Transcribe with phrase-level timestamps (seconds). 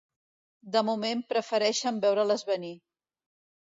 [0.77, 2.77] De moment, prefereixen veure-les venir.